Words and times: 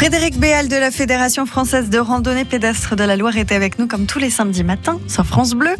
Frédéric 0.00 0.38
Béal 0.38 0.68
de 0.68 0.76
la 0.76 0.90
Fédération 0.90 1.44
française 1.44 1.90
de 1.90 1.98
randonnée 1.98 2.46
pédestre 2.46 2.96
de 2.96 3.04
la 3.04 3.18
Loire 3.18 3.36
était 3.36 3.54
avec 3.54 3.78
nous 3.78 3.86
comme 3.86 4.06
tous 4.06 4.18
les 4.18 4.30
samedis 4.30 4.64
matins 4.64 4.98
sur 5.06 5.26
France 5.26 5.52
Bleu. 5.52 5.72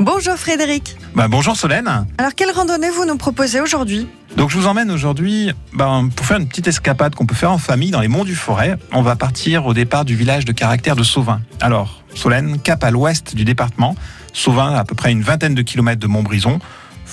Bonjour 0.00 0.34
Frédéric. 0.34 0.96
Bah, 1.14 1.28
bonjour 1.28 1.54
Solène. 1.54 2.04
Alors 2.18 2.34
quelle 2.34 2.50
randonnée 2.50 2.90
vous 2.90 3.04
nous 3.04 3.16
proposez 3.16 3.60
aujourd'hui? 3.60 4.08
Donc 4.36 4.50
je 4.50 4.58
vous 4.58 4.66
emmène 4.66 4.90
aujourd'hui 4.90 5.52
ben, 5.74 6.08
pour 6.08 6.26
faire 6.26 6.38
une 6.38 6.48
petite 6.48 6.66
escapade 6.66 7.14
qu'on 7.14 7.24
peut 7.24 7.36
faire 7.36 7.52
en 7.52 7.58
famille 7.58 7.92
dans 7.92 8.00
les 8.00 8.08
monts 8.08 8.24
du 8.24 8.34
Forêt. 8.34 8.76
On 8.90 9.02
va 9.02 9.14
partir 9.14 9.64
au 9.66 9.74
départ 9.74 10.04
du 10.04 10.16
village 10.16 10.44
de 10.44 10.50
caractère 10.50 10.96
de 10.96 11.04
Sauvin. 11.04 11.40
Alors 11.60 12.02
Solène, 12.16 12.58
cap 12.58 12.82
à 12.82 12.90
l'ouest 12.90 13.36
du 13.36 13.44
département. 13.44 13.94
Sauvin, 14.32 14.74
à 14.74 14.82
peu 14.82 14.96
près 14.96 15.12
une 15.12 15.22
vingtaine 15.22 15.54
de 15.54 15.62
kilomètres 15.62 16.00
de 16.00 16.08
Montbrison 16.08 16.58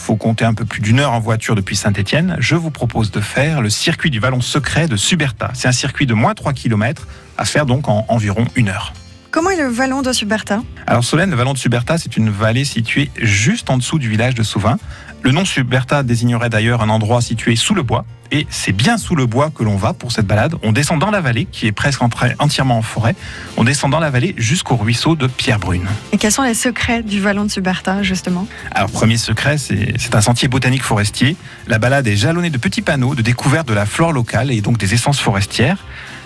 faut 0.06 0.16
compter 0.18 0.46
un 0.46 0.54
peu 0.54 0.66
plus 0.66 0.82
d'une 0.82 1.00
heure 1.00 1.14
en 1.14 1.20
voiture 1.20 1.56
depuis 1.56 1.76
Saint-Étienne, 1.76 2.36
je 2.38 2.54
vous 2.54 2.70
propose 2.70 3.10
de 3.10 3.20
faire 3.22 3.64
le 3.64 3.72
circuit 3.72 4.12
du 4.12 4.20
vallon 4.20 4.40
secret 4.40 4.88
de 4.88 4.96
Suberta. 4.96 5.50
C'est 5.56 5.68
un 5.68 5.72
circuit 5.72 6.06
de 6.06 6.14
moins 6.14 6.36
3 6.36 6.54
km 6.54 7.08
à 7.40 7.46
faire 7.46 7.66
donc 7.66 7.90
en 7.90 8.06
environ 8.08 8.46
une 8.56 8.70
heure. 8.70 8.94
Comment 9.36 9.50
est 9.50 9.58
le 9.58 9.68
vallon 9.68 10.02
de 10.02 10.14
Suberta? 10.14 10.64
Alors 10.88 11.04
Solène, 11.04 11.30
le 11.30 11.36
vallon 11.36 11.52
de 11.52 11.58
Suberta, 11.58 11.98
c'est 11.98 12.16
une 12.16 12.30
vallée 12.30 12.64
située 12.64 13.12
juste 13.18 13.70
en 13.70 13.76
dessous 13.76 14.00
du 14.00 14.08
village 14.08 14.34
de 14.34 14.44
Souvin. 14.44 14.78
Le 15.24 15.32
nom 15.32 15.44
Suberta 15.44 16.04
désignerait 16.04 16.50
d'ailleurs 16.50 16.82
un 16.82 16.88
endroit 16.88 17.20
situé 17.20 17.58
sous 17.58 17.74
le 17.74 17.84
bois, 17.84 18.06
et 18.32 18.48
c'est 18.50 18.72
bien 18.72 18.98
sous 18.98 19.14
le 19.14 19.26
bois 19.26 19.52
que 19.54 19.66
l'on 19.66 19.76
va 19.76 19.92
pour 19.92 20.14
cette 20.14 20.26
balade. 20.26 20.56
On 20.64 20.72
descend 20.72 21.00
dans 21.02 21.12
la 21.12 21.20
vallée, 21.20 21.50
qui 21.52 21.68
est 21.68 21.74
presque 21.74 22.02
entièrement 22.40 22.78
en 22.78 22.82
forêt. 22.82 23.14
On 23.58 23.66
descend 23.66 23.92
dans 23.92 24.00
la 24.00 24.10
vallée 24.10 24.36
jusqu'au 24.38 24.78
ruisseau 24.78 25.18
de 25.18 25.28
Pierre-Brune. 25.28 25.86
Et 26.14 26.18
quels 26.18 26.32
sont 26.32 26.44
les 26.44 26.54
secrets 26.54 27.04
du 27.04 27.20
vallon 27.20 27.44
de 27.44 27.52
Suberta, 27.52 28.04
justement? 28.04 28.48
Alors, 28.72 28.90
premier 28.90 29.18
secret, 29.18 29.58
c'est 29.58 30.16
un 30.16 30.22
sentier 30.22 30.48
botanique 30.48 30.84
forestier. 30.84 31.36
La 31.68 31.78
balade 31.78 32.08
est 32.08 32.16
jalonnée 32.16 32.52
de 32.52 32.58
petits 32.58 32.82
panneaux 32.82 33.16
de 33.16 33.22
découverte 33.22 33.68
de 33.68 33.74
la 33.74 33.86
flore 33.86 34.14
locale 34.14 34.50
et 34.50 34.62
donc 34.62 34.78
des 34.78 34.94
essences 34.94 35.20
forestières. 35.20 35.84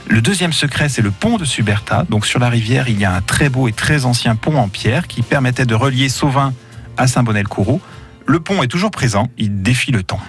Le 0.08 0.22
deuxième 0.22 0.54
secret, 0.54 0.90
c'est 0.90 1.02
le 1.02 1.12
pont 1.12 1.38
de 1.38 1.46
Suberta. 1.46 2.06
Donc, 2.10 2.26
sur 2.26 2.40
la 2.40 2.50
rivière, 2.50 2.90
il 2.90 3.00
y 3.00 3.06
a 3.06 3.14
un 3.14 3.22
très 3.22 3.50
beau 3.50 3.68
et 3.68 3.74
très 3.74 4.06
ancien 4.06 4.36
pont 4.36 4.58
en 4.58 4.68
pierre 4.68 5.08
qui 5.08 5.22
permettait 5.22 5.66
de 5.66 5.76
relier 5.76 6.10
Sauvin 6.10 6.54
à 6.98 7.08
Saint-Bonnet-le-Couroux. 7.08 7.82
Le 8.26 8.40
pont 8.40 8.62
est 8.64 8.68
toujours 8.68 8.92
présent, 8.92 9.30
il 9.38 9.62
défie 9.62 9.92
le 9.92 10.04
temps. 10.04 10.20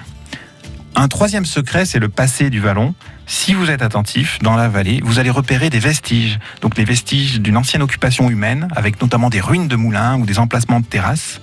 Un 0.96 1.08
troisième 1.08 1.44
secret, 1.44 1.86
c'est 1.86 1.98
le 1.98 2.08
passé 2.08 2.50
du 2.50 2.60
vallon. 2.60 2.94
Si 3.26 3.54
vous 3.54 3.70
êtes 3.70 3.82
attentif 3.82 4.38
dans 4.42 4.56
la 4.56 4.68
vallée, 4.68 5.00
vous 5.04 5.18
allez 5.18 5.30
repérer 5.30 5.70
des 5.70 5.78
vestiges. 5.78 6.38
Donc 6.62 6.76
les 6.76 6.84
vestiges 6.84 7.40
d'une 7.40 7.56
ancienne 7.56 7.82
occupation 7.82 8.28
humaine, 8.28 8.68
avec 8.74 9.00
notamment 9.00 9.30
des 9.30 9.40
ruines 9.40 9.68
de 9.68 9.76
moulins 9.76 10.18
ou 10.18 10.26
des 10.26 10.38
emplacements 10.38 10.80
de 10.80 10.86
terrasses. 10.86 11.40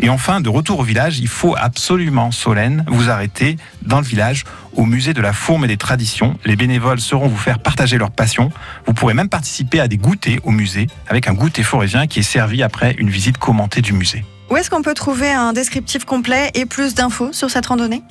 Et 0.00 0.08
enfin, 0.08 0.40
de 0.40 0.48
retour 0.48 0.78
au 0.78 0.84
village, 0.84 1.18
il 1.18 1.28
faut 1.28 1.56
absolument, 1.58 2.30
Solène, 2.30 2.84
vous 2.86 3.10
arrêter 3.10 3.56
dans 3.82 3.98
le 3.98 4.06
village 4.06 4.44
au 4.74 4.84
musée 4.84 5.12
de 5.12 5.20
la 5.20 5.32
fourme 5.32 5.64
et 5.64 5.68
des 5.68 5.76
traditions. 5.76 6.38
Les 6.44 6.54
bénévoles 6.54 7.00
sauront 7.00 7.28
vous 7.28 7.36
faire 7.36 7.58
partager 7.58 7.98
leur 7.98 8.10
passion. 8.10 8.50
Vous 8.86 8.94
pourrez 8.94 9.14
même 9.14 9.28
participer 9.28 9.80
à 9.80 9.88
des 9.88 9.96
goûters 9.96 10.38
au 10.44 10.50
musée 10.50 10.86
avec 11.08 11.26
un 11.26 11.32
goûter 11.32 11.64
forésien 11.64 12.06
qui 12.06 12.20
est 12.20 12.22
servi 12.22 12.62
après 12.62 12.94
une 12.98 13.10
visite 13.10 13.38
commentée 13.38 13.82
du 13.82 13.92
musée. 13.92 14.24
Où 14.50 14.56
est-ce 14.56 14.70
qu'on 14.70 14.80
peut 14.80 14.94
trouver 14.94 15.30
un 15.30 15.52
descriptif 15.52 16.06
complet 16.06 16.50
et 16.54 16.64
plus 16.64 16.94
d'infos 16.94 17.34
sur 17.34 17.50
cette 17.50 17.66
randonnée? 17.66 18.02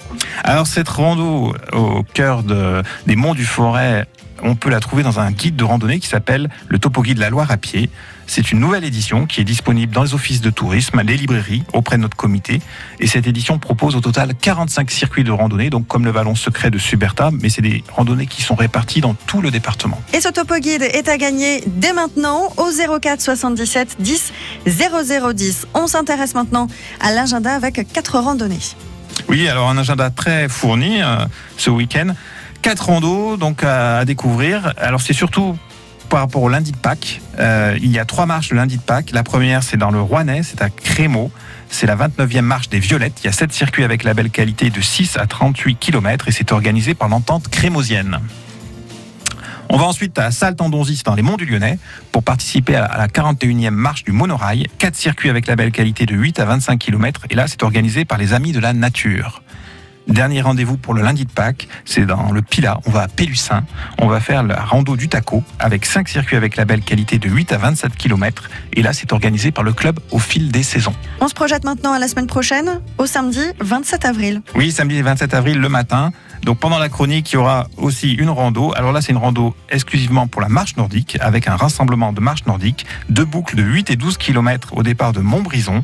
Alors 0.44 0.68
cette 0.68 0.88
rando 0.88 1.56
au 1.74 2.04
cœur 2.04 2.44
des 2.44 3.16
monts 3.16 3.34
du 3.34 3.46
Forêt, 3.46 4.06
on 4.44 4.56
peut 4.56 4.70
la 4.70 4.80
trouver 4.80 5.04
dans 5.04 5.20
un 5.20 5.32
guide 5.32 5.56
de 5.56 5.64
randonnée 5.64 6.00
qui 6.00 6.08
s'appelle 6.08 6.50
le 6.68 6.80
Topo 6.80 7.02
Guide 7.02 7.18
de 7.18 7.22
la 7.22 7.30
Loire 7.30 7.52
à 7.52 7.58
pied. 7.58 7.90
C'est 8.26 8.52
une 8.52 8.60
nouvelle 8.60 8.84
édition 8.84 9.26
qui 9.26 9.40
est 9.40 9.46
disponible 9.46 9.94
dans 9.94 10.04
les 10.04 10.14
offices 10.14 10.42
de 10.42 10.50
tourisme, 10.50 11.02
les 11.02 11.16
librairies, 11.16 11.64
auprès 11.72 11.96
de 11.96 12.02
notre 12.02 12.18
comité. 12.18 12.62
Et 13.00 13.08
cette 13.08 13.26
édition 13.26 13.58
propose 13.58 13.96
au 13.96 14.02
total 14.02 14.36
45 14.36 14.92
circuits 14.92 15.24
de 15.24 15.32
randonnée, 15.32 15.70
donc 15.70 15.88
comme 15.88 16.04
le 16.04 16.12
vallon 16.12 16.36
secret 16.36 16.70
de 16.70 16.78
Suberta, 16.78 17.30
mais 17.32 17.50
c'est 17.50 17.62
des 17.62 17.84
randonnées 17.90 18.28
qui 18.28 18.42
sont 18.42 18.56
réparties 18.56 19.00
dans 19.00 19.14
tout 19.14 19.42
le 19.42 19.50
département. 19.50 20.02
Et 20.14 20.20
ce 20.20 20.30
topo 20.30 20.56
guide 20.56 20.84
est 20.84 21.08
à 21.08 21.18
gagner 21.18 21.64
dès 21.68 21.94
maintenant 21.94 22.52
au 22.58 23.00
04 23.00 23.22
77 23.22 23.96
10 24.00 24.34
0010. 24.66 25.68
On 25.74 25.88
s'intéresse 25.88 26.36
maintenant 26.36 26.68
à 27.00 27.14
l'agenda 27.14 27.54
avec 27.54 27.92
quatre 27.94 28.20
randonnées. 28.20 28.60
Oui, 29.30 29.48
alors 29.48 29.70
un 29.70 29.78
agenda 29.78 30.10
très 30.10 30.48
fourni 30.48 31.02
euh, 31.02 31.26
ce 31.58 31.70
week-end. 31.70 32.14
Quatre 32.62 32.88
randos 32.88 33.38
donc 33.38 33.64
à, 33.64 34.06
découvrir. 34.06 34.74
Alors 34.78 35.02
c'est 35.02 35.14
surtout 35.14 35.58
par 36.10 36.20
rapport 36.22 36.42
au 36.42 36.50
lundi 36.50 36.72
de 36.72 36.78
Pâques. 36.78 37.22
Euh, 37.40 37.78
il 37.82 37.92
y 37.92 38.00
a 38.00 38.06
trois 38.06 38.26
marches 38.26 38.52
le 38.52 38.58
lundi 38.58 38.78
de 38.78 38.82
Pâques. 38.82 39.12
La 39.12 39.24
première, 39.24 39.64
c'est 39.64 39.78
dans 39.78 39.92
le 39.92 40.02
Rouennais, 40.02 40.42
c'est 40.44 40.62
à 40.62 40.70
Crémeau. 40.70 41.32
C'est 41.70 41.86
la 41.86 41.96
29e 41.96 42.42
marche 42.42 42.70
des 42.70 42.80
Violettes. 42.80 43.20
Il 43.24 43.26
y 43.26 43.30
a 43.30 43.34
sept 43.34 43.52
circuits 43.52 43.84
avec 43.84 44.04
la 44.04 44.14
belle 44.14 44.30
qualité 44.30 44.70
de 44.70 44.82
6 44.82 45.18
à 45.18 45.26
38 45.26 45.78
km 45.78 46.28
et 46.28 46.32
c'est 46.32 46.52
organisé 46.52 46.94
par 46.94 47.10
l'entente 47.10 47.50
crémosienne. 47.50 48.20
On 49.70 49.78
va 49.78 49.86
ensuite 49.86 50.18
à 50.18 50.32
Salle-Tendonzis 50.32 51.02
dans 51.04 51.14
les 51.14 51.22
Monts 51.22 51.36
du 51.36 51.46
Lyonnais 51.46 51.78
pour 52.14 52.24
participer 52.24 52.76
à 52.76 52.98
la 52.98 53.08
41e 53.08 53.70
marche 53.72 54.06
du 54.06 54.14
monorail. 54.14 54.68
Quatre 54.78 54.96
circuits 54.96 55.30
avec 55.30 55.46
la 55.46 55.58
belle 55.58 55.72
qualité 55.72 56.06
de 56.06 56.16
8 56.16 56.40
à 56.40 56.46
25 56.46 56.80
km 56.80 57.26
et 57.30 57.36
là 57.36 57.48
c'est 57.48 57.64
organisé 57.64 58.06
par 58.06 58.18
les 58.18 58.34
Amis 58.34 58.54
de 58.54 58.60
la 58.60 58.72
Nature. 58.72 59.42
Dernier 60.08 60.42
rendez-vous 60.42 60.78
pour 60.78 60.94
le 60.94 61.02
lundi 61.02 61.26
de 61.26 61.32
Pâques, 61.32 61.68
c'est 61.84 62.06
dans 62.06 62.32
le 62.32 62.42
Pilat. 62.42 62.80
On 62.86 62.92
va 62.92 63.02
à 63.04 63.08
Pélussin. 63.08 63.66
On 64.00 64.08
va 64.08 64.20
faire 64.22 64.42
la 64.42 64.64
rando 64.64 64.96
du 64.96 65.10
taco 65.10 65.44
avec 65.60 65.86
5 65.86 66.08
circuits 66.08 66.38
avec 66.38 66.56
la 66.56 66.64
belle 66.64 66.82
qualité 66.82 67.20
de 67.20 67.30
8 67.30 67.52
à 67.52 67.58
27 67.58 67.96
km. 67.96 68.50
Et 68.74 68.82
là, 68.82 68.94
c'est 68.94 69.12
organisé 69.12 69.52
par 69.52 69.66
le 69.66 69.74
club 69.74 70.00
au 70.12 70.20
fil 70.20 70.50
des 70.50 70.64
saisons. 70.64 70.96
On 71.20 71.28
se 71.28 71.34
projette 71.34 71.66
maintenant 71.66 71.92
à 71.92 72.00
la 72.00 72.08
semaine 72.08 72.28
prochaine, 72.28 72.80
au 72.98 73.06
samedi 73.06 73.44
27 73.60 74.06
avril. 74.06 74.42
Oui, 74.56 74.72
samedi 74.72 75.02
27 75.02 75.34
avril 75.34 75.60
le 75.60 75.70
matin. 75.70 76.12
Donc 76.44 76.60
pendant 76.60 76.80
la 76.80 76.88
chronique, 76.88 77.32
il 77.34 77.36
y 77.36 77.38
aura 77.38 77.68
aussi 77.76 78.14
une 78.14 78.30
rando. 78.30 78.74
Alors 78.76 78.94
là, 78.94 79.02
c'est 79.02 79.12
une 79.12 79.18
rando 79.18 79.56
exclusivement 79.70 80.28
pour 80.28 80.42
la 80.42 80.48
marche 80.48 80.78
nordique, 80.78 81.18
avec 81.20 81.48
un 81.50 81.58
rassemblement 81.58 82.14
de 82.14 82.22
marche 82.22 82.46
nordique, 82.46 82.86
deux 83.10 83.26
boucles 83.26 83.58
de 83.58 83.64
8 83.64 83.90
et 83.90 83.98
12 83.98 84.18
km 84.18 84.78
au 84.78 84.84
départ 84.84 85.12
de 85.12 85.20
Montbrison 85.20 85.84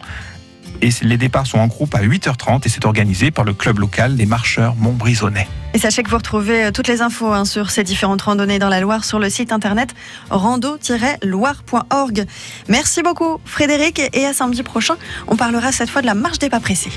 et 0.84 0.90
les 1.02 1.18
départs 1.18 1.48
sont 1.48 1.60
en 1.60 1.68
groupe 1.68 1.96
à 1.96 2.02
8h30 2.02 2.66
et 2.66 2.70
c'est 2.70 2.86
organisé 2.86 3.32
par 3.32 3.46
le 3.46 3.54
club 3.54 3.80
local 3.80 4.18
des 4.18 4.26
marcheurs 4.26 4.76
Montbrisonnais. 4.76 5.48
Et 5.74 5.80
sachez 5.80 6.04
que 6.04 6.10
vous 6.10 6.18
retrouvez 6.18 6.66
euh, 6.66 6.72
toutes 6.72 6.90
les 6.90 7.02
infos 7.02 7.32
hein, 7.32 7.46
sur 7.46 7.72
ces 7.72 7.84
différentes 7.84 8.22
randonnées 8.22 8.60
dans 8.60 8.70
la 8.70 8.82
Loire 8.82 9.06
sur 9.06 9.18
le 9.18 9.30
site 9.30 9.54
internet 9.54 9.96
rando-loire.org. 10.30 12.26
Merci 12.68 13.02
beaucoup 13.02 13.40
Frédéric 13.46 14.02
et 14.14 14.26
à 14.26 14.34
samedi 14.34 14.62
prochain, 14.62 14.96
on 15.28 15.38
parlera 15.38 15.72
cette 15.72 15.90
fois 15.90 16.02
de 16.02 16.08
la 16.08 16.16
marche 16.16 16.40
des 16.40 16.50
pas 16.50 16.60
pressés. 16.60 16.92